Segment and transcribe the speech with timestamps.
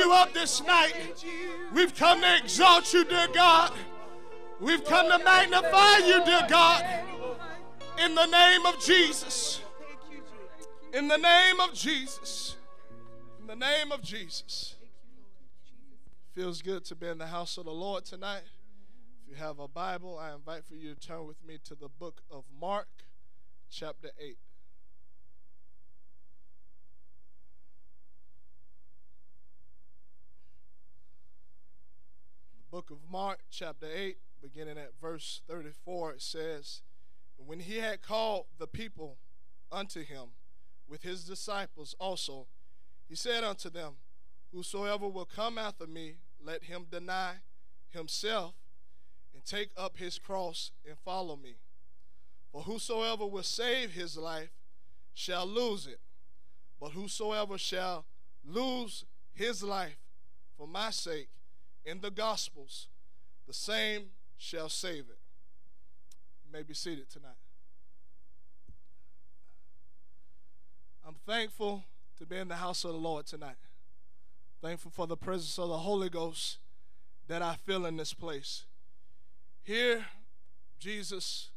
[0.00, 0.94] you up this night.
[1.72, 3.72] We've come to exalt you, dear God.
[4.58, 6.84] We've come to magnify you, dear God.
[7.98, 9.60] In the name of Jesus.
[10.92, 12.56] In the name of Jesus.
[13.40, 14.74] In the name of Jesus.
[16.34, 18.42] Feels good to be in the house of the Lord tonight.
[19.22, 21.88] If you have a Bible, I invite for you to turn with me to the
[21.88, 22.88] book of Mark,
[23.70, 24.38] chapter 8.
[32.70, 36.82] Book of Mark, chapter 8, beginning at verse 34, it says,
[37.36, 39.18] When he had called the people
[39.72, 40.28] unto him
[40.88, 42.46] with his disciples also,
[43.08, 43.94] he said unto them,
[44.52, 47.34] Whosoever will come after me, let him deny
[47.88, 48.54] himself
[49.34, 51.56] and take up his cross and follow me.
[52.52, 54.50] For whosoever will save his life
[55.12, 56.00] shall lose it,
[56.80, 58.06] but whosoever shall
[58.44, 59.98] lose his life
[60.56, 61.28] for my sake
[61.84, 62.88] in the Gospels,
[63.46, 65.18] the same shall save it.
[66.44, 67.38] You may be seated tonight.
[71.06, 71.84] I'm thankful
[72.18, 73.56] to be in the house of the Lord tonight.
[74.62, 76.58] Thankful for the presence of the Holy Ghost
[77.28, 78.64] that I feel in this place.
[79.62, 80.06] Here,
[80.78, 81.50] Jesus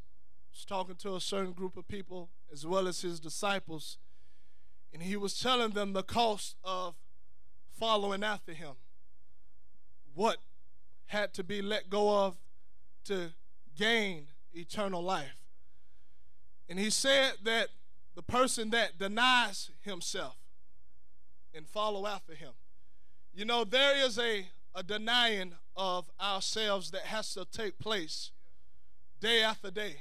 [0.51, 3.97] was talking to a certain group of people as well as his disciples,
[4.93, 6.95] and he was telling them the cost of
[7.77, 8.73] following after him.
[10.13, 10.37] What
[11.07, 12.37] had to be let go of
[13.05, 13.31] to
[13.77, 15.35] gain eternal life.
[16.69, 17.69] And he said that
[18.15, 20.37] the person that denies himself
[21.53, 22.53] and follow after him
[23.35, 28.31] you know, there is a, a denying of ourselves that has to take place
[29.19, 29.95] day after day.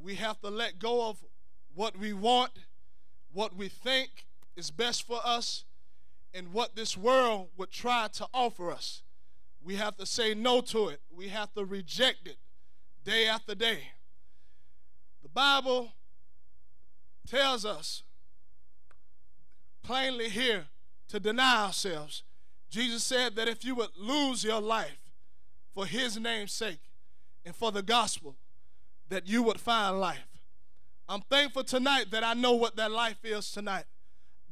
[0.00, 1.18] We have to let go of
[1.74, 2.52] what we want,
[3.32, 5.64] what we think is best for us,
[6.32, 9.01] and what this world would try to offer us.
[9.64, 11.00] We have to say no to it.
[11.14, 12.36] We have to reject it
[13.04, 13.78] day after day.
[15.22, 15.92] The Bible
[17.26, 18.02] tells us
[19.82, 20.66] plainly here
[21.08, 22.24] to deny ourselves.
[22.70, 24.98] Jesus said that if you would lose your life
[25.74, 26.80] for his name's sake
[27.44, 28.36] and for the gospel,
[29.08, 30.26] that you would find life.
[31.08, 33.84] I'm thankful tonight that I know what that life is tonight,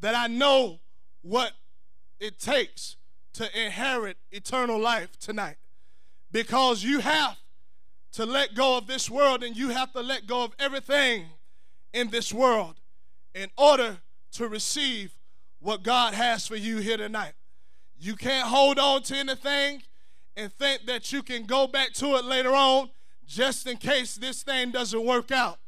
[0.01, 0.81] that I know
[1.23, 1.53] what
[2.19, 2.97] it takes
[3.41, 5.57] to inherit eternal life tonight.
[6.31, 7.39] Because you have
[8.13, 11.25] to let go of this world and you have to let go of everything
[11.95, 12.75] in this world
[13.35, 13.97] in order
[14.33, 15.15] to receive
[15.59, 17.33] what God has for you here tonight.
[17.99, 19.85] You can't hold on to anything
[20.37, 22.91] and think that you can go back to it later on
[23.27, 25.59] just in case this thing doesn't work out.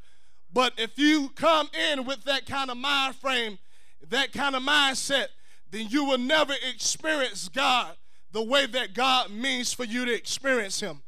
[0.53, 3.59] But if you come in with that kind of mind frame,
[4.11, 5.29] that kind of mindset,
[5.73, 7.97] then you will never experience God
[8.31, 11.03] the way that God means for you to experience him.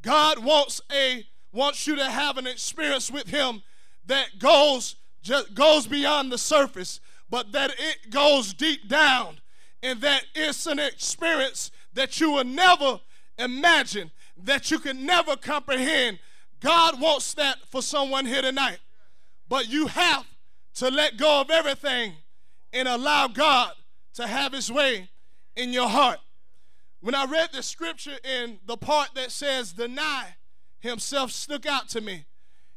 [0.00, 3.62] God wants a wants you to have an experience with him
[4.06, 7.00] that goes just goes beyond the surface,
[7.30, 9.38] but that it goes deep down
[9.82, 13.00] and that it's an experience that you will never
[13.38, 16.18] imagine, that you can never comprehend.
[16.60, 18.78] God wants that for someone here tonight.
[19.48, 20.26] But you have
[20.74, 22.14] to let go of everything
[22.72, 23.72] and allow God
[24.14, 25.08] to have his way
[25.56, 26.18] in your heart.
[27.00, 30.36] When I read the scripture in the part that says deny
[30.82, 32.26] himself stuck out to me.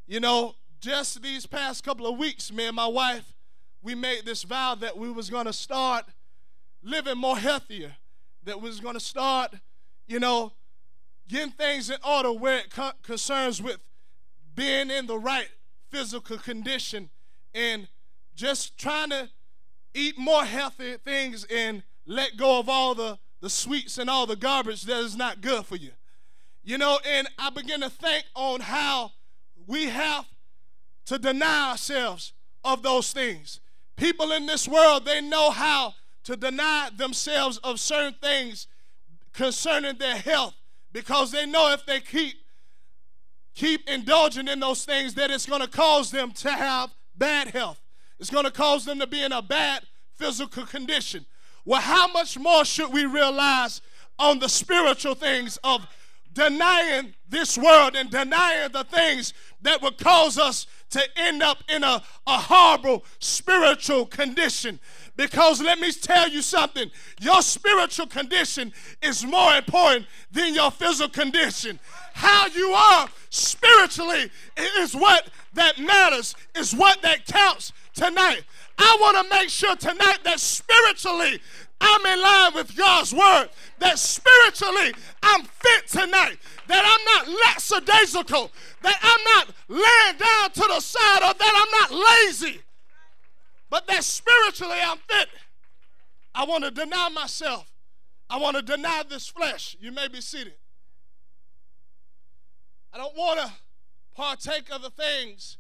[0.08, 3.34] You know, just these past couple of weeks, me and my wife,
[3.82, 6.06] we made this vow that we was going to start
[6.84, 7.96] living more healthier,
[8.44, 9.56] that we was going to start,
[10.08, 10.54] you know,
[11.28, 13.78] getting things in order where it co- concerns with
[14.54, 15.50] being in the right
[15.90, 17.10] physical condition
[17.54, 17.88] and
[18.36, 19.30] just trying to
[19.96, 24.36] eat more healthy things and let go of all the, the sweets and all the
[24.36, 25.92] garbage that is not good for you.
[26.64, 29.12] You know, and I begin to think on how
[29.68, 30.26] we have
[31.06, 32.34] to deny ourselves
[32.64, 33.62] of those things.
[33.96, 35.94] People in this world, they know how
[36.26, 38.68] to deny themselves of certain things
[39.34, 40.56] concerning their health
[40.92, 42.36] because they know if they keep
[43.54, 47.80] keep indulging in those things that it's going to cause them to have bad health.
[48.20, 49.84] It's going to cause them to be in a bad
[50.16, 51.26] physical condition.
[51.66, 53.82] Well, how much more should we realize
[54.18, 55.86] on the spiritual things of
[56.32, 61.84] denying this world and denying the things that would cause us to end up in
[61.84, 64.80] a, a horrible spiritual condition?
[65.18, 68.72] Because let me tell you something your spiritual condition
[69.02, 71.80] is more important than your physical condition.
[72.14, 74.30] How you are spiritually
[74.78, 78.44] is what that matters, is what that counts tonight.
[78.78, 81.42] I want to make sure tonight that spiritually
[81.82, 83.50] I'm in line with God's word,
[83.80, 84.94] that spiritually
[85.24, 86.38] I'm fit tonight,
[86.68, 88.52] that I'm not lackadaisical,
[88.82, 92.62] that I'm not laying down to the side, or that I'm not lazy,
[93.70, 95.30] but that spiritually I'm fit.
[96.34, 97.72] I want to deny myself.
[98.30, 99.78] I want to deny this flesh.
[99.80, 100.56] You may be seated.
[102.92, 103.52] I don't want to
[104.16, 105.58] partake of the things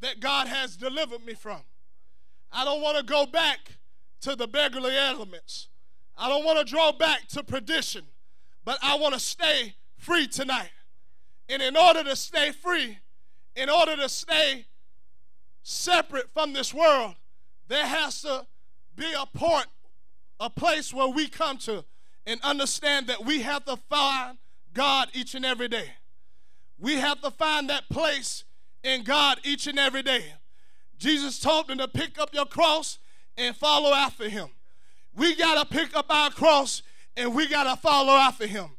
[0.00, 1.62] that God has delivered me from.
[2.54, 3.72] I don't want to go back
[4.20, 5.68] to the beggarly elements.
[6.16, 8.04] I don't want to draw back to perdition,
[8.64, 10.70] but I want to stay free tonight.
[11.48, 12.98] And in order to stay free,
[13.56, 14.66] in order to stay
[15.64, 17.16] separate from this world,
[17.66, 18.46] there has to
[18.94, 19.66] be a point,
[20.38, 21.84] a place where we come to
[22.24, 24.38] and understand that we have to find
[24.72, 25.90] God each and every day.
[26.78, 28.44] We have to find that place
[28.82, 30.34] in God each and every day.
[31.04, 32.98] Jesus told them to pick up your cross
[33.36, 34.48] and follow after him.
[35.14, 36.80] We got to pick up our cross
[37.14, 38.70] and we got to follow after him.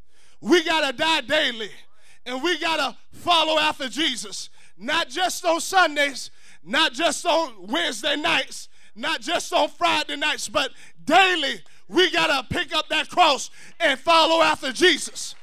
[0.41, 1.69] We got to die daily
[2.25, 4.49] and we got to follow after Jesus.
[4.75, 6.31] Not just on Sundays,
[6.63, 10.71] not just on Wednesday nights, not just on Friday nights, but
[11.03, 15.35] daily we got to pick up that cross and follow after Jesus.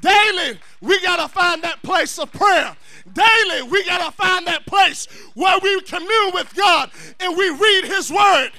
[0.00, 2.76] Daily, we got to find that place of prayer.
[3.12, 6.90] Daily, we got to find that place where we commune with God
[7.20, 8.50] and we read His Word.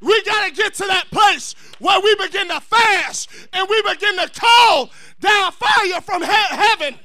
[0.00, 4.16] We got to get to that place where we begin to fast and we begin
[4.16, 4.90] to call
[5.20, 6.98] down fire from he- heaven.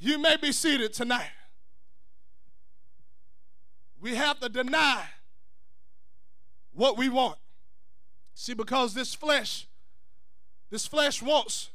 [0.00, 1.30] You may be seated tonight.
[4.00, 5.04] We have to deny
[6.72, 7.38] what we want.
[8.34, 9.67] See, because this flesh
[10.70, 11.70] this flesh wants,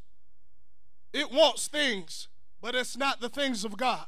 [1.12, 2.27] it wants things,
[2.62, 4.05] but it's not the things of God.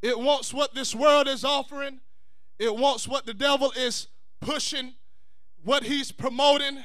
[0.00, 2.00] It wants what this world is offering,
[2.58, 4.08] it wants what the devil is
[4.40, 4.94] pushing,
[5.64, 6.78] what he's promoting.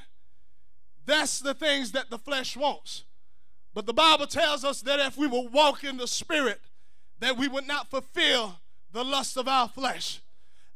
[1.05, 3.05] That's the things that the flesh wants.
[3.73, 6.61] But the Bible tells us that if we will walk in the Spirit,
[7.19, 8.59] that we would not fulfill
[8.91, 10.21] the lust of our flesh.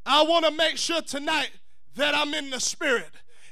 [0.06, 1.52] I want to make sure tonight
[1.96, 3.10] that I'm in the Spirit.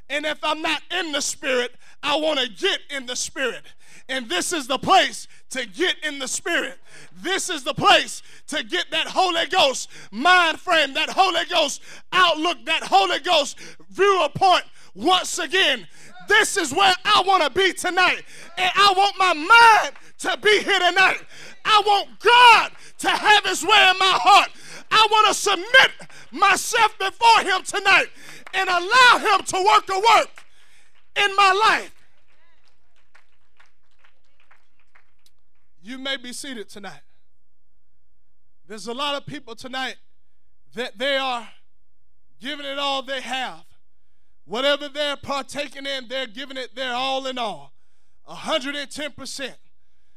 [0.10, 3.64] And if I'm not in the Spirit, I want to get in the Spirit.
[4.08, 6.80] And this is the place to get in the Spirit.
[7.22, 12.66] This is the place to get that Holy Ghost mind frame, that Holy Ghost outlook,
[12.66, 14.64] that Holy Ghost viewpoint
[14.96, 15.88] once again.
[16.30, 18.22] This is where I want to be tonight.
[18.58, 21.20] And I want my mind to be here tonight.
[21.66, 24.50] I want God to have his way in my heart.
[24.92, 25.92] I want to submit
[26.32, 28.08] myself before him tonight
[28.54, 30.46] and allow Him to work the work
[31.16, 31.96] in my life.
[35.82, 37.02] You may be seated tonight.
[38.68, 39.96] There's a lot of people tonight
[40.76, 41.48] that they are
[42.40, 43.64] giving it all they have.
[44.50, 47.72] Whatever they're partaking in, they're giving it their all in all.
[48.28, 49.54] 110%.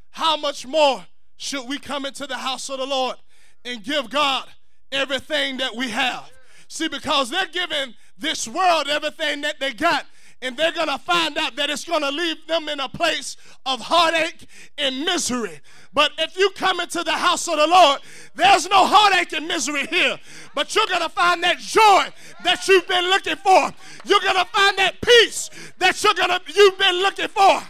[0.09, 1.05] How much more
[1.37, 3.17] should we come into the house of the Lord
[3.63, 4.49] and give God
[4.91, 6.31] everything that we have?
[6.67, 10.07] See, because they're giving this world everything that they got,
[10.41, 13.37] and they're going to find out that it's going to leave them in a place
[13.67, 14.47] of heartache
[14.79, 15.61] and misery.
[15.95, 18.01] But if you come into the house of the Lord,
[18.35, 20.19] there's no heartache and misery here.
[20.55, 22.07] But you're going to find that joy
[22.45, 23.71] that you've been looking for.
[24.05, 27.63] You're going to find that peace that you're going to you've been looking for.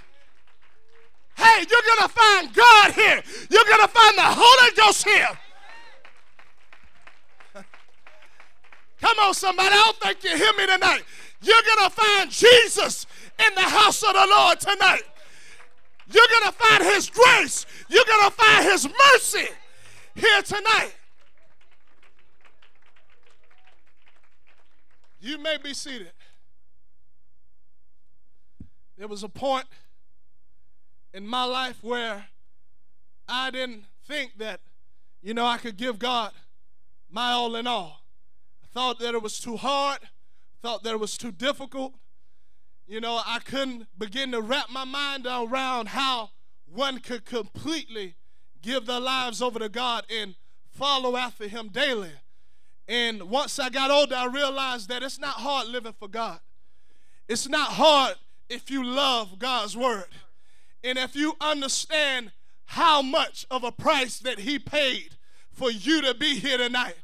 [1.36, 3.22] Hey, you're going to find God here.
[3.50, 5.28] You're going to find the Holy Ghost here.
[9.00, 9.68] Come on, somebody.
[9.72, 11.02] I don't think you hear me tonight.
[11.40, 13.06] You're going to find Jesus
[13.38, 15.02] in the house of the Lord tonight.
[16.10, 17.66] You're going to find His grace.
[17.88, 19.48] You're going to find His mercy
[20.14, 20.94] here tonight.
[25.20, 26.12] You may be seated.
[28.98, 29.66] There was a point
[31.14, 32.26] in my life where
[33.28, 34.60] I didn't think that,
[35.22, 36.32] you know, I could give God
[37.10, 38.02] my all in all
[38.62, 39.98] I thought that it was too hard,
[40.62, 41.94] thought that it was too difficult.
[42.86, 46.30] You know, I couldn't begin to wrap my mind around how
[46.66, 48.16] one could completely
[48.60, 50.34] give their lives over to God and
[50.70, 52.12] follow after Him daily.
[52.88, 56.40] And once I got older, I realized that it's not hard living for God.
[57.28, 58.16] It's not hard
[58.48, 60.08] if you love God's Word.
[60.84, 62.32] And if you understand
[62.66, 65.16] how much of a price that He paid
[65.52, 66.96] for you to be here tonight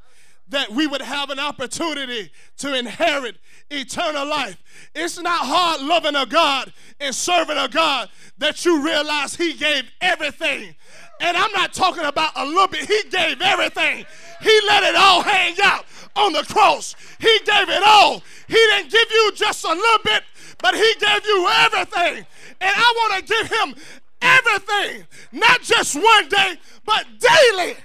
[0.50, 3.36] that we would have an opportunity to inherit
[3.70, 4.56] eternal life.
[4.94, 9.90] It's not hard loving a God and serving a God that you realize He gave
[10.00, 10.74] everything.
[11.20, 14.06] And I'm not talking about a little bit, He gave everything.
[14.40, 15.84] He let it all hang out
[16.16, 16.94] on the cross.
[17.18, 18.22] He gave it all.
[18.46, 20.22] He didn't give you just a little bit,
[20.62, 22.26] but He gave you everything.
[22.60, 23.74] And I want to give Him
[24.22, 27.76] everything, not just one day, but daily.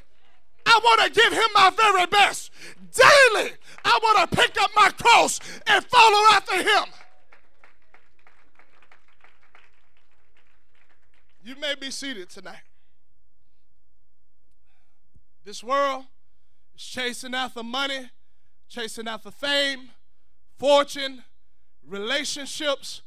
[0.65, 2.51] I want to give Him my very best.
[2.93, 3.51] Daily,
[3.83, 6.85] I want to pick up my cross and follow after Him.
[11.43, 12.62] You may be seated tonight.
[15.43, 16.05] This world
[16.75, 18.09] is chasing after money,
[18.69, 19.89] chasing after fame,
[20.57, 21.23] fortune,
[21.85, 23.01] relationships.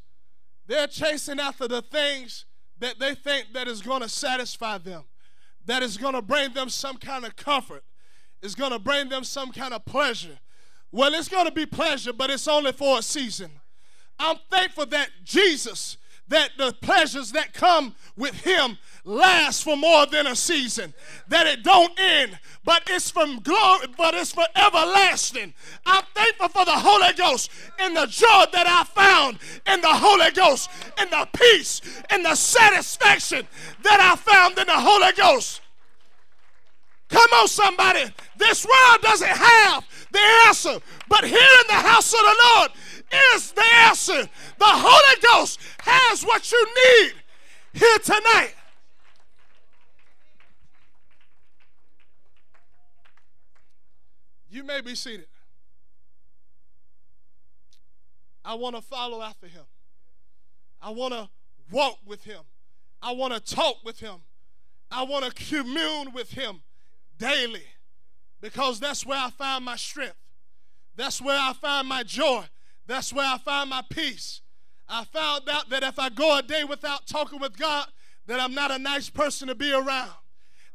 [0.67, 2.45] They're chasing after the things
[2.79, 5.05] that they think that is going to satisfy them,
[5.65, 7.85] that is going to bring them some kind of comfort,
[8.47, 10.39] is going to bring them some kind of pleasure.
[10.93, 13.51] Well, it's going to be pleasure, but it's only for a season.
[14.19, 15.99] I'm thankful that Jesus
[16.29, 20.93] that the pleasures that come with him last for more than a season
[21.29, 26.65] that it don't end but it's from glory but it's for everlasting i'm thankful for
[26.65, 27.49] the holy ghost
[27.79, 29.39] and the joy that i found
[29.73, 33.47] in the holy ghost and the peace and the satisfaction
[33.85, 35.61] that i found in the holy ghost
[37.09, 38.05] come on somebody
[38.37, 42.71] this world doesn't have the answer but here in the house of the lord
[43.13, 44.29] is the answer.
[44.59, 47.13] The Holy Ghost has what you need
[47.73, 48.55] here tonight.
[54.51, 55.27] You may be seated.
[58.45, 59.65] I want to follow after him.
[60.81, 61.29] I want to
[61.71, 62.41] walk with him.
[63.03, 64.17] I want to talk with him.
[64.91, 66.61] I want to commune with him
[67.19, 67.65] daily
[68.41, 70.17] because that's where I find my strength.
[70.97, 72.45] That's where I find my joy.
[72.87, 74.41] That's where I find my peace.
[74.89, 77.87] I found out that if I go a day without talking with God,
[78.27, 80.13] that I'm not a nice person to be around,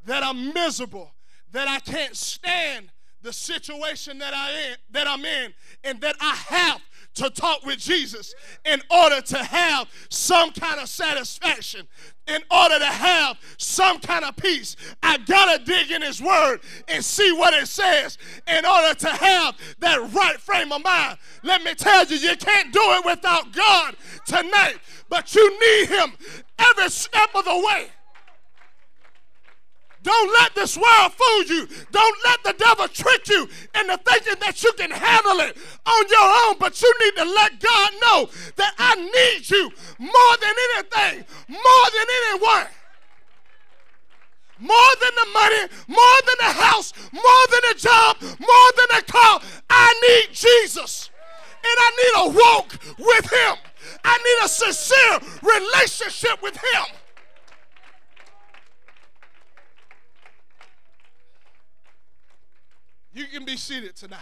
[0.05, 1.13] that I'm miserable,
[1.51, 6.35] that I can't stand the situation that I am that I'm in, and that I
[6.35, 6.81] have
[7.15, 8.33] to talk with Jesus
[8.65, 11.87] in order to have some kind of satisfaction,
[12.27, 14.75] in order to have some kind of peace.
[15.03, 19.57] I gotta dig in His Word and see what it says in order to have
[19.79, 21.17] that right frame of mind.
[21.43, 24.77] Let me tell you, you can't do it without God tonight,
[25.09, 26.13] but you need Him
[26.57, 27.87] every step of the way.
[30.03, 31.67] Don't let this world fool you.
[31.91, 33.47] Don't let the devil trick you
[33.79, 35.55] into thinking that you can handle it
[35.85, 36.55] on your own.
[36.59, 41.87] But you need to let God know that I need you more than anything, more
[41.93, 42.67] than anyone.
[44.59, 49.03] More than the money, more than the house, more than the job, more than the
[49.11, 49.41] car.
[49.69, 51.09] I need Jesus.
[51.63, 53.55] And I need a walk with Him.
[54.03, 57.00] I need a sincere relationship with Him.
[63.13, 64.19] You can be seated tonight.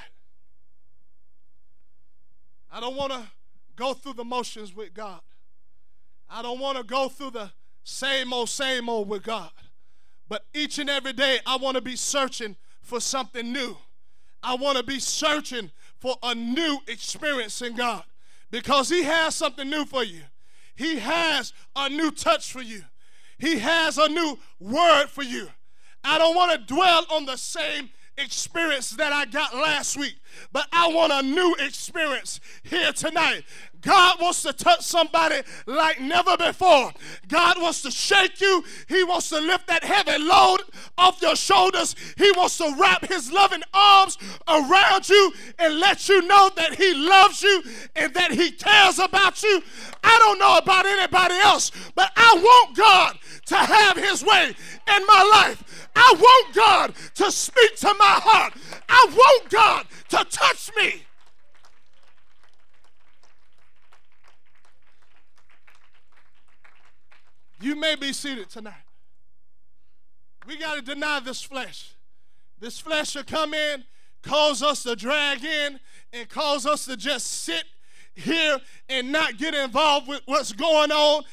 [2.71, 3.23] I don't want to
[3.75, 5.21] go through the motions with God.
[6.29, 7.51] I don't want to go through the
[7.83, 9.49] same old, same old with God.
[10.27, 13.77] But each and every day, I want to be searching for something new.
[14.43, 18.03] I want to be searching for a new experience in God
[18.51, 20.21] because He has something new for you.
[20.75, 22.83] He has a new touch for you.
[23.37, 25.49] He has a new word for you.
[26.03, 30.15] I don't want to dwell on the same experience that I got last week,
[30.51, 33.43] but I want a new experience here tonight.
[33.81, 36.91] God wants to touch somebody like never before.
[37.27, 38.63] God wants to shake you.
[38.87, 40.59] He wants to lift that heavy load
[40.97, 41.95] off your shoulders.
[42.17, 44.17] He wants to wrap his loving arms
[44.47, 47.63] around you and let you know that he loves you
[47.95, 49.61] and that he cares about you.
[50.03, 55.05] I don't know about anybody else, but I want God to have his way in
[55.07, 55.89] my life.
[55.95, 58.53] I want God to speak to my heart.
[58.87, 61.03] I want God to touch me.
[67.61, 68.73] You may be seated tonight.
[70.47, 71.95] We got to deny this flesh.
[72.59, 73.83] This flesh will come in,
[74.21, 75.79] cause us to drag in,
[76.13, 77.63] and cause us to just sit
[78.15, 78.57] here
[78.89, 81.23] and not get involved with what's going on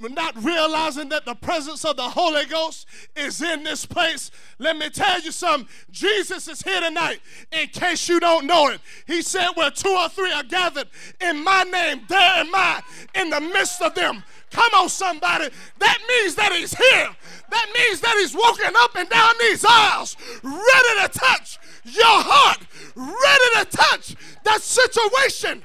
[0.00, 4.30] not realizing that the presence of the Holy Ghost is in this place.
[4.58, 5.68] Let me tell you something.
[5.90, 7.20] Jesus is here tonight
[7.52, 8.80] in case you don't know it.
[9.06, 10.88] He said, Where two or three are gathered
[11.20, 12.82] in my name, there am I
[13.14, 14.22] in the midst of them.
[14.54, 15.48] Come on, somebody.
[15.80, 17.08] That means that he's here.
[17.50, 22.60] That means that he's walking up and down these aisles, ready to touch your heart,
[22.94, 25.64] ready to touch that situation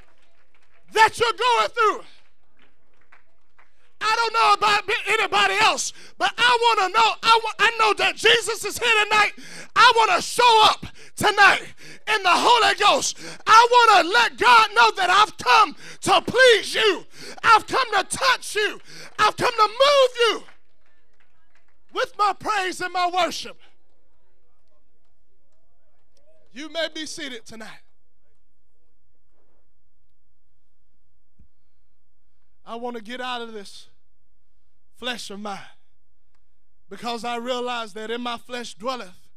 [0.94, 2.06] that you're going through.
[4.02, 7.14] I don't know about anybody else, but I want to know.
[7.22, 9.32] I, I know that Jesus is here tonight.
[9.76, 11.64] I want to show up tonight
[12.16, 13.18] in the Holy Ghost.
[13.46, 17.06] I want to let God know that I've come to please you.
[17.44, 18.80] I've come to touch you.
[19.18, 20.44] I've come to move you
[21.94, 23.58] with my praise and my worship.
[26.54, 27.82] You may be seated tonight.
[32.66, 33.89] I want to get out of this
[35.00, 35.60] flesh of mine
[36.90, 39.28] because I realize that in my flesh dwelleth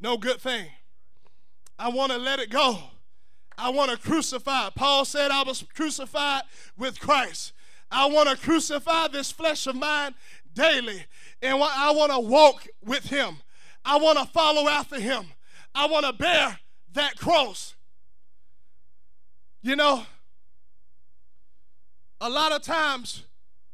[0.00, 0.66] no good thing.
[1.78, 2.78] I want to let it go.
[3.56, 4.70] I want to crucify.
[4.74, 6.42] Paul said I was crucified
[6.76, 7.52] with Christ.
[7.90, 10.14] I want to crucify this flesh of mine
[10.52, 11.04] daily.
[11.42, 13.36] And I want to walk with him.
[13.84, 15.26] I want to follow after him.
[15.74, 16.58] I want to bear
[16.94, 17.74] that cross.
[19.62, 20.06] You know,
[22.20, 23.24] a lot of times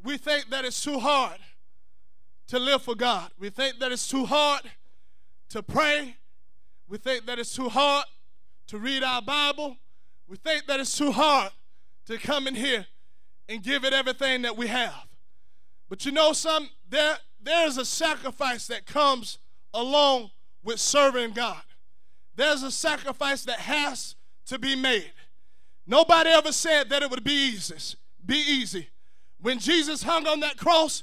[0.02, 1.38] we think that it's too hard
[2.48, 3.30] to live for God.
[3.38, 4.62] We think that it's too hard
[5.50, 6.16] to pray.
[6.88, 8.04] We think that it's too hard
[8.68, 9.76] to read our Bible.
[10.28, 11.52] We think that it's too hard
[12.06, 12.86] to come in here
[13.48, 15.06] and give it everything that we have.
[15.88, 19.38] But you know some there there's a sacrifice that comes
[19.74, 20.30] along
[20.62, 21.62] with serving God.
[22.36, 24.14] There's a sacrifice that has
[24.46, 25.12] to be made.
[25.86, 27.96] Nobody ever said that it would be easy.
[28.24, 28.88] Be easy.
[29.40, 31.02] When Jesus hung on that cross,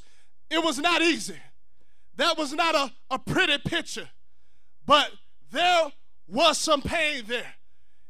[0.50, 1.38] it was not easy.
[2.16, 4.10] That was not a, a pretty picture.
[4.86, 5.12] But
[5.52, 5.92] there
[6.28, 7.56] was some pain there.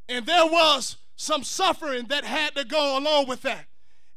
[0.10, 3.66] And there was some suffering that had to go along with that.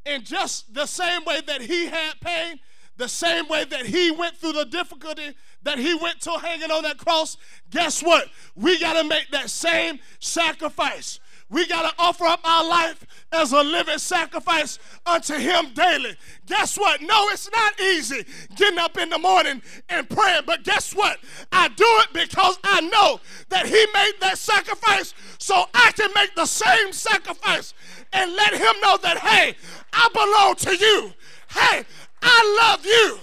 [0.07, 2.61] And just the same way that he had pain,
[2.96, 6.83] the same way that he went through the difficulty that he went to hanging on
[6.85, 7.37] that cross,
[7.70, 8.29] guess what?
[8.55, 11.20] We got to make that same sacrifice.
[11.50, 16.14] We got to offer up our life as a living sacrifice unto Him daily.
[16.46, 17.02] Guess what?
[17.02, 21.18] No, it's not easy getting up in the morning and praying, but guess what?
[21.50, 26.36] I do it because I know that He made that sacrifice so I can make
[26.36, 27.74] the same sacrifice
[28.12, 29.56] and let Him know that, hey,
[29.92, 31.12] I belong to you.
[31.50, 31.84] Hey,
[32.22, 33.18] I love you.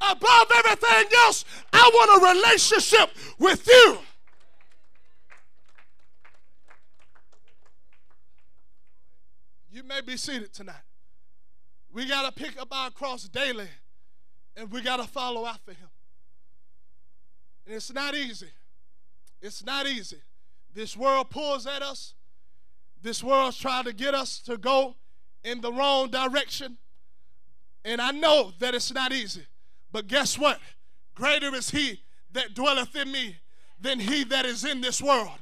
[0.00, 3.98] Above everything else, I want a relationship with you.
[9.70, 10.76] You may be seated tonight.
[11.92, 13.68] We got to pick up our cross daily
[14.56, 15.88] and we got to follow after him.
[17.66, 18.50] And it's not easy.
[19.40, 20.20] It's not easy.
[20.74, 22.14] This world pulls at us.
[23.00, 24.96] This world's trying to get us to go
[25.44, 26.78] in the wrong direction.
[27.84, 29.46] And I know that it's not easy.
[29.92, 30.60] But guess what?
[31.14, 32.02] Greater is he
[32.32, 33.36] that dwelleth in me
[33.80, 35.38] than he that is in this world.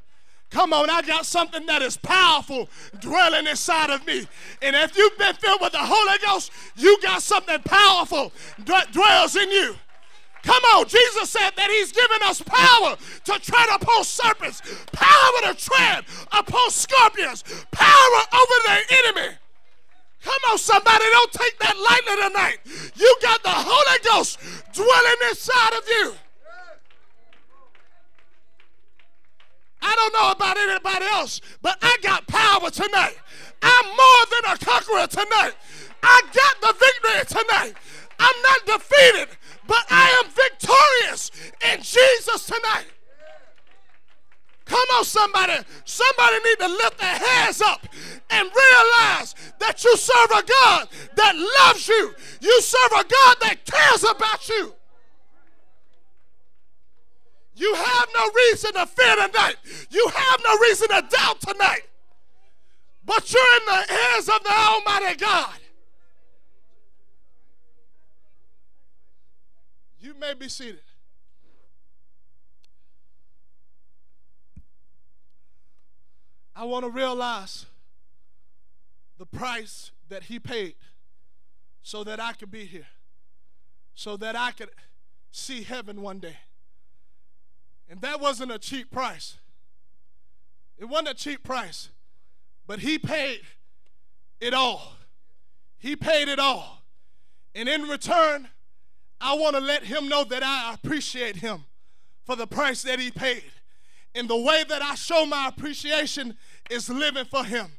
[0.50, 2.68] Come on, I got something that is powerful
[3.00, 4.26] dwelling inside of me.
[4.62, 8.32] And if you've been filled with the Holy Ghost, you got something powerful
[8.66, 9.74] that dwells in you.
[10.44, 15.54] Come on, Jesus said that He's given us power to tread upon serpents, power to
[15.54, 19.35] tread upon scorpions, power over the enemy.
[20.22, 22.59] Come on, somebody, don't take that lightly tonight.
[22.94, 24.38] You got the Holy Ghost
[24.72, 26.14] dwelling inside of you.
[29.82, 33.16] I don't know about anybody else, but I got power tonight.
[33.62, 35.54] I'm more than a conqueror tonight.
[36.02, 37.74] I got the victory tonight.
[38.18, 39.28] I'm not defeated,
[39.66, 41.30] but I am victorious
[41.72, 42.86] in Jesus tonight.
[44.64, 45.54] Come on, somebody.
[45.84, 47.86] Somebody need to lift their hands up
[48.30, 52.14] and realize that you serve a God that loves you.
[52.40, 54.74] You serve a God that cares about you.
[57.56, 59.56] You have no reason to fear tonight.
[59.90, 61.88] You have no reason to doubt tonight.
[63.02, 65.54] But you're in the hands of the Almighty God.
[69.98, 70.80] You may be seated.
[76.54, 77.64] I want to realize
[79.18, 80.74] the price that He paid
[81.82, 82.88] so that I could be here,
[83.94, 84.70] so that I could
[85.30, 86.36] see heaven one day.
[87.88, 89.38] And that wasn't a cheap price.
[90.79, 91.90] It wasn't a cheap price,
[92.66, 93.40] but he paid
[94.40, 94.94] it all.
[95.79, 96.83] He paid it all.
[97.55, 98.49] And in return,
[99.20, 101.64] I want to let him know that I appreciate him
[102.25, 103.44] for the price that he paid.
[104.14, 106.37] And the way that I show my appreciation
[106.70, 107.70] is living for him.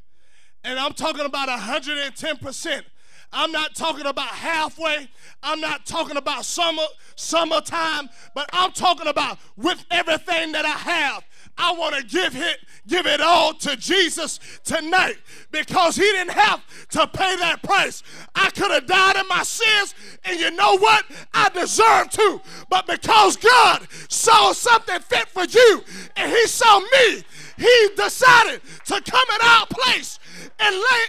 [0.63, 2.83] And I'm talking about 110%.
[3.31, 5.09] I'm not talking about halfway.
[5.43, 6.83] I'm not talking about summer,
[7.15, 11.23] summertime, but I'm talking about with everything that I have.
[11.57, 15.15] I want to give it, give it all to Jesus tonight
[15.51, 18.03] because he didn't have to pay that price.
[18.35, 21.05] I could have died in my sins, and you know what?
[21.33, 22.41] I deserve to.
[22.69, 25.83] But because God saw something fit for you
[26.15, 27.23] and he saw me,
[27.57, 30.19] he decided to come in our place
[30.59, 31.03] and lay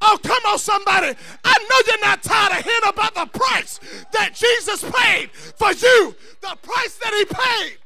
[0.00, 1.16] Oh, come on, somebody.
[1.44, 3.80] I know you're not tired of hearing about the price
[4.12, 7.78] that Jesus paid for you, the price that He paid,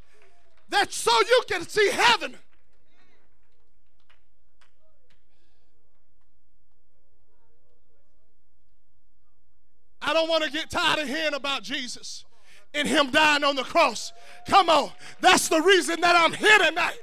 [0.69, 2.37] that so you can see heaven.
[10.03, 12.25] I don't want to get tired of hearing about Jesus
[12.75, 14.13] and Him dying on the cross.
[14.49, 14.91] Come on.
[15.21, 17.01] That's the reason that I'm here tonight.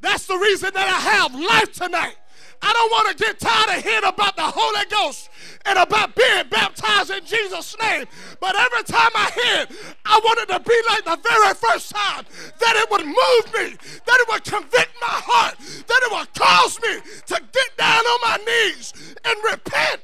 [0.00, 2.16] That's the reason that I have life tonight.
[2.62, 5.30] I don't want to get tired of hearing about the Holy Ghost
[5.64, 8.04] and about being baptized in Jesus' name.
[8.38, 9.72] But every time I hear it,
[10.04, 12.24] I want it to be like the very first time
[12.58, 16.80] that it would move me, that it would convict my heart, that it would cause
[16.82, 18.92] me to get down on my knees
[19.24, 20.02] and repent.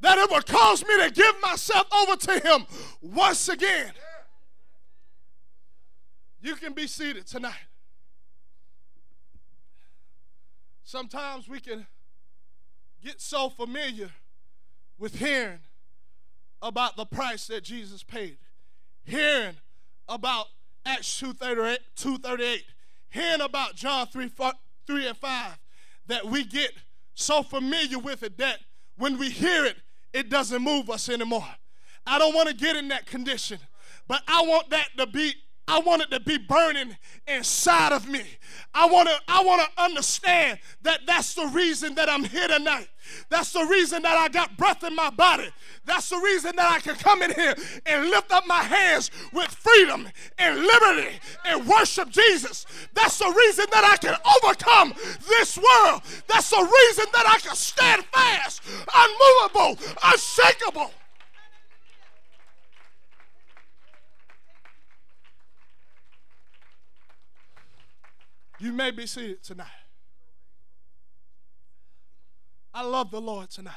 [0.00, 2.66] That it would cause me to give myself over to Him
[3.00, 3.92] once again.
[6.40, 7.54] You can be seated tonight.
[10.84, 11.86] Sometimes we can
[13.02, 14.10] get so familiar
[14.98, 15.60] with hearing
[16.60, 18.38] about the price that Jesus paid,
[19.04, 19.56] hearing
[20.08, 20.46] about
[20.84, 22.64] Acts 238, 238
[23.12, 24.30] hearing about John 3,
[24.86, 25.58] 3 and 5,
[26.06, 26.72] that we get
[27.14, 28.58] so familiar with it that
[28.96, 29.76] when we hear it,
[30.12, 31.46] it doesn't move us anymore.
[32.06, 33.58] I don't want to get in that condition,
[34.08, 35.34] but I want that to be
[35.68, 36.96] I want it to be burning
[37.26, 38.22] inside of me.
[38.74, 42.88] I want to I want to understand that that's the reason that I'm here tonight.
[43.28, 45.48] That's the reason that I got breath in my body.
[45.84, 47.54] That's the reason that I can come in here
[47.86, 52.66] and lift up my hands with freedom and liberty and worship Jesus.
[52.94, 54.94] That's the reason that I can overcome
[55.28, 56.02] this world.
[56.28, 58.62] That's the reason that I can stand fast,
[58.94, 60.90] unmovable, unshakable.
[68.62, 69.66] You may be seated tonight.
[72.72, 73.74] I love the Lord tonight.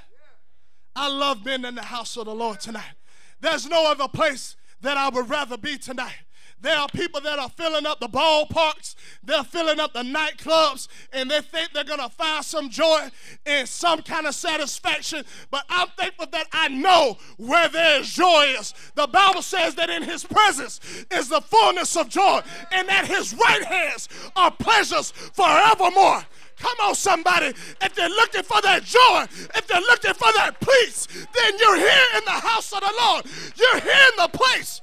[0.95, 2.93] I love being in the house of the Lord tonight.
[3.41, 6.24] There's no other place that I would rather be tonight.
[6.61, 11.29] There are people that are filling up the ballparks, they're filling up the nightclubs, and
[11.29, 13.09] they think they're going to find some joy
[13.45, 15.25] and some kind of satisfaction.
[15.51, 18.73] But I'm thankful that I know where there's joy is.
[18.95, 20.79] The Bible says that in His presence
[21.11, 22.41] is the fullness of joy,
[22.71, 26.23] and that His right hands are pleasures forevermore.
[26.57, 27.53] Come on, somebody.
[27.81, 32.05] If they're looking for that joy, if they're looking for that peace, then you're here
[32.17, 33.25] in the house of the Lord.
[33.57, 34.81] You're here in the place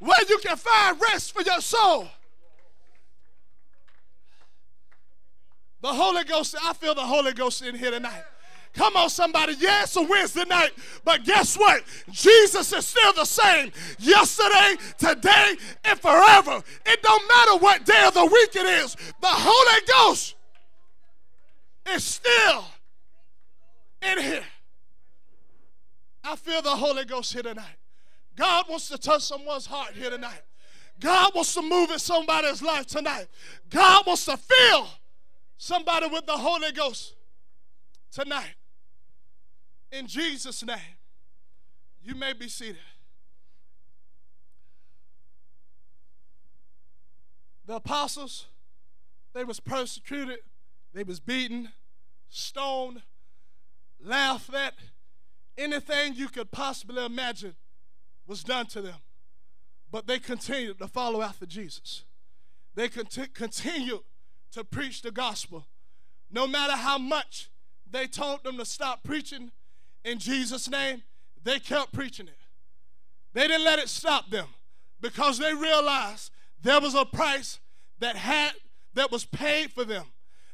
[0.00, 2.08] where you can find rest for your soul.
[5.82, 8.24] The Holy Ghost, I feel the Holy Ghost in here tonight.
[8.74, 9.54] Come on, somebody.
[9.58, 10.70] Yeah, it's a Wednesday night,
[11.04, 11.82] but guess what?
[12.10, 16.62] Jesus is still the same yesterday, today, and forever.
[16.86, 18.94] It don't matter what day of the week it is.
[18.94, 20.36] The Holy Ghost
[21.92, 22.64] is still
[24.02, 24.44] in here.
[26.22, 27.79] I feel the Holy Ghost here tonight.
[28.40, 30.40] God wants to touch someone's heart here tonight.
[30.98, 33.26] God wants to move in somebody's life tonight.
[33.68, 34.88] God wants to fill
[35.58, 37.16] somebody with the Holy Ghost
[38.10, 38.54] tonight.
[39.92, 40.78] In Jesus' name,
[42.02, 42.78] you may be seated.
[47.66, 48.46] The apostles,
[49.34, 50.38] they was persecuted,
[50.94, 51.72] they was beaten,
[52.30, 53.02] stoned,
[54.02, 54.72] laughed at,
[55.58, 57.54] anything you could possibly imagine
[58.26, 58.96] was done to them.
[59.90, 62.04] But they continued to follow after Jesus.
[62.74, 64.00] They conti- continued
[64.52, 65.66] to preach the gospel.
[66.30, 67.50] No matter how much
[67.90, 69.50] they told them to stop preaching
[70.04, 71.02] in Jesus' name,
[71.42, 72.36] they kept preaching it.
[73.32, 74.46] They didn't let it stop them
[75.00, 76.30] because they realized
[76.62, 77.58] there was a price
[77.98, 78.52] that had
[78.94, 80.04] that was paid for them.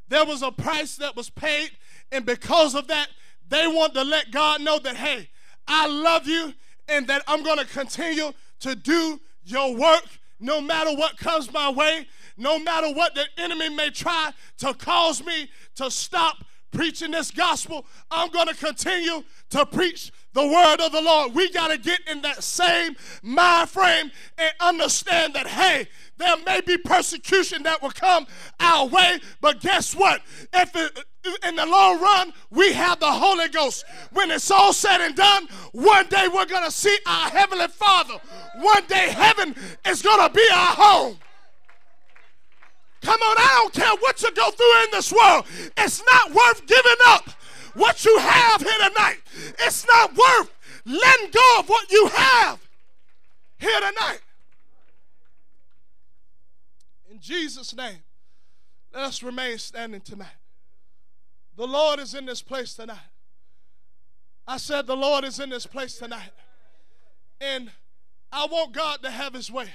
[0.09, 1.71] There was a price that was paid,
[2.13, 3.09] and because of that,
[3.49, 5.31] they want to let God know that, hey,
[5.67, 6.53] I love you
[6.89, 10.05] and that I'm going to continue to do your work
[10.41, 15.25] no matter what comes my way, no matter what the enemy may try to cause
[15.25, 17.87] me to stop preaching this gospel.
[18.11, 21.35] I'm going to continue to preach the word of the Lord.
[21.35, 26.61] We got to get in that same mind frame and understand that, hey, there may
[26.61, 28.27] be persecution that will come
[28.59, 30.23] our way, but guess what?
[30.53, 31.05] If it,
[31.45, 33.85] in the long run, we have the Holy Ghost.
[34.13, 38.15] When it's all said and done, one day we're going to see our Heavenly Father.
[38.57, 39.55] One day heaven
[39.87, 41.19] is going to be our home.
[43.03, 45.45] Come on, I don't care what you go through in this world.
[45.77, 47.29] It's not worth giving up
[47.75, 49.19] what you have here tonight.
[49.61, 50.51] It's not worth
[50.85, 52.59] letting go of what you have
[53.59, 54.21] here tonight.
[57.11, 57.99] In Jesus' name,
[58.95, 60.29] let us remain standing tonight.
[61.57, 62.99] The Lord is in this place tonight.
[64.47, 66.31] I said, The Lord is in this place tonight.
[67.41, 67.73] And
[68.31, 69.67] I want God to have his way.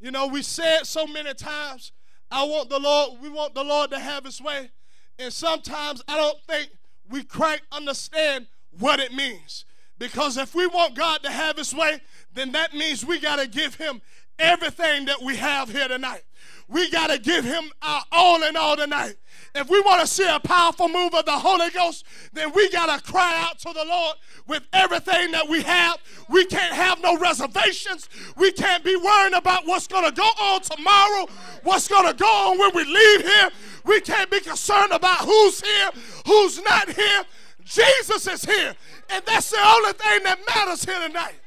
[0.00, 1.90] You know, we said so many times,
[2.30, 4.70] I want the Lord, we want the Lord to have his way.
[5.18, 6.70] And sometimes I don't think
[7.10, 8.46] we quite understand
[8.78, 9.64] what it means.
[9.98, 12.00] Because if we want God to have his way,
[12.32, 14.00] then that means we got to give him
[14.38, 16.22] everything that we have here tonight.
[16.68, 19.16] We got to give him our all in all tonight.
[19.54, 22.94] If we want to see a powerful move of the Holy Ghost, then we got
[22.94, 25.98] to cry out to the Lord with everything that we have.
[26.28, 28.08] We can't have no reservations.
[28.36, 31.28] We can't be worrying about what's going to go on tomorrow,
[31.62, 33.48] what's going to go on when we leave here.
[33.84, 35.90] We can't be concerned about who's here,
[36.26, 37.24] who's not here.
[37.64, 38.74] Jesus is here.
[39.08, 41.40] And that's the only thing that matters here tonight.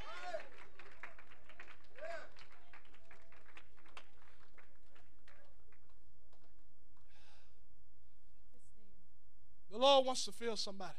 [9.79, 10.91] The Lord wants to fill somebody.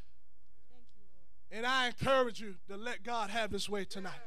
[1.50, 4.22] And I encourage you to let God have his way tonight.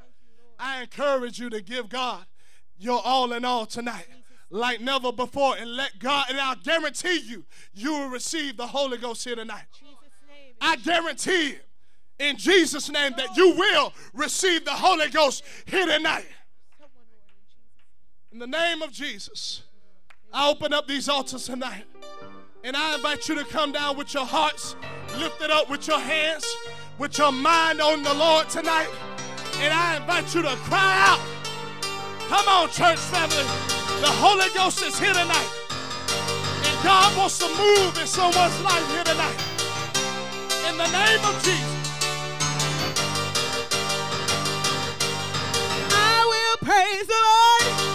[0.59, 2.23] I encourage you to give God
[2.77, 4.05] your all in all tonight
[4.51, 8.99] like never before and let God, and I guarantee you, you will receive the Holy
[8.99, 9.65] Ghost here tonight.
[10.61, 11.59] I guarantee you,
[12.19, 16.27] in Jesus' name, that you will receive the Holy Ghost here tonight.
[18.31, 19.63] In the name of Jesus,
[20.31, 21.85] I open up these altars tonight.
[22.65, 24.77] And I invite you to come down with your hearts
[25.17, 26.45] lifted up, with your hands,
[26.97, 28.87] with your mind on the Lord tonight.
[29.59, 31.19] And I invite you to cry out.
[32.29, 33.43] Come on, church family.
[33.99, 35.51] The Holy Ghost is here tonight.
[36.63, 39.39] And God wants to move in someone's life here tonight.
[40.69, 41.83] In the name of Jesus.
[45.91, 47.92] I will praise the Lord.